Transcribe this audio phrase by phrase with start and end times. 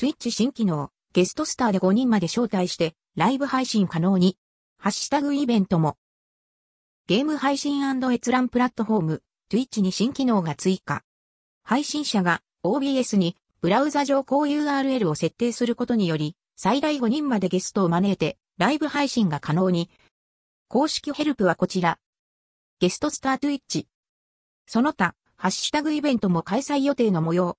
[0.00, 4.38] Twitch 新機能、ゲストスターで5人まで招待して、ライブ配信可能に。
[4.78, 5.98] ハッシュタグイベントも。
[7.06, 11.02] ゲーム配信閲覧プラットフォーム、Twitch に新機能が追加。
[11.64, 19.90] 配信者が OBS にブラウザ上高 URL を設定することにより、最大5人までゲストを招いて、ライブ配信が可能に。
[20.68, 21.98] 公式ヘルプはこちら。
[22.78, 23.84] ゲストスター Twitch。
[24.66, 27.58] その他、ハッシュタグイベントも開催予定の模様。